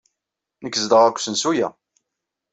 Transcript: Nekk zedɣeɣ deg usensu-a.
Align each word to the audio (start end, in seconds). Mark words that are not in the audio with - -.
Nekk 0.63 0.77
zedɣeɣ 0.81 1.07
deg 1.09 1.17
usensu-a. 1.19 1.67